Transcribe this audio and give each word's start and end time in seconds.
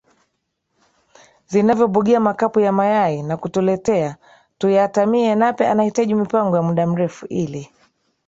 zinavyobugia 1.47 2.19
makapu 2.19 2.59
ya 2.59 2.71
mayai 2.71 3.21
na 3.23 3.37
kutuletea 3.37 4.15
tuyaatamie 4.57 5.35
Nape 5.35 5.67
anahitaji 5.67 6.15
mipango 6.15 6.55
ya 6.55 6.61
muda 6.61 6.87
mrefu 6.87 7.25
ili 7.29 7.69